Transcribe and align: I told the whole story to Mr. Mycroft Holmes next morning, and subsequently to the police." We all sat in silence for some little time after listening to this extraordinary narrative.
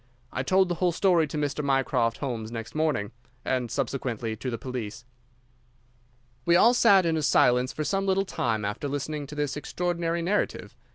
I 0.33 0.41
told 0.41 0.67
the 0.67 0.73
whole 0.81 0.91
story 0.91 1.27
to 1.27 1.37
Mr. 1.37 1.63
Mycroft 1.63 2.17
Holmes 2.17 2.51
next 2.51 2.73
morning, 2.73 3.11
and 3.45 3.69
subsequently 3.69 4.35
to 4.35 4.49
the 4.49 4.57
police." 4.57 5.05
We 6.43 6.55
all 6.55 6.73
sat 6.73 7.05
in 7.05 7.21
silence 7.21 7.71
for 7.71 7.83
some 7.83 8.07
little 8.07 8.25
time 8.25 8.65
after 8.65 8.87
listening 8.87 9.27
to 9.27 9.35
this 9.35 9.55
extraordinary 9.55 10.23
narrative. 10.23 10.75